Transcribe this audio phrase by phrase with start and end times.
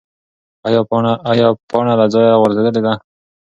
[0.67, 0.81] ایا
[1.73, 2.93] پاڼه له ځایه غورځېدلې ده؟